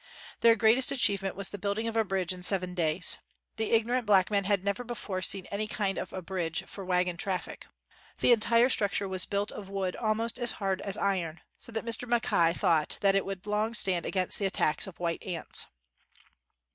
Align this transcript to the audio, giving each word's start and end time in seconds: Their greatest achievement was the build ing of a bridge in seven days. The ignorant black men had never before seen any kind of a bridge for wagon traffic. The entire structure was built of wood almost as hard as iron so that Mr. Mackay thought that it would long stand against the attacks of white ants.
Their 0.39 0.55
greatest 0.55 0.91
achievement 0.91 1.35
was 1.35 1.49
the 1.51 1.59
build 1.59 1.77
ing 1.77 1.87
of 1.87 1.95
a 1.95 2.03
bridge 2.03 2.33
in 2.33 2.41
seven 2.41 2.73
days. 2.73 3.19
The 3.57 3.69
ignorant 3.69 4.07
black 4.07 4.31
men 4.31 4.45
had 4.45 4.63
never 4.63 4.83
before 4.83 5.21
seen 5.21 5.45
any 5.51 5.67
kind 5.67 5.99
of 5.99 6.11
a 6.11 6.23
bridge 6.23 6.63
for 6.65 6.83
wagon 6.83 7.17
traffic. 7.17 7.67
The 8.17 8.31
entire 8.31 8.67
structure 8.67 9.07
was 9.07 9.25
built 9.27 9.51
of 9.51 9.69
wood 9.69 9.95
almost 9.95 10.39
as 10.39 10.53
hard 10.53 10.81
as 10.81 10.97
iron 10.97 11.41
so 11.59 11.71
that 11.73 11.85
Mr. 11.85 12.07
Mackay 12.07 12.53
thought 12.53 12.97
that 13.01 13.13
it 13.13 13.25
would 13.27 13.45
long 13.45 13.75
stand 13.75 14.07
against 14.07 14.39
the 14.39 14.47
attacks 14.47 14.87
of 14.87 14.99
white 14.99 15.21
ants. 15.23 15.67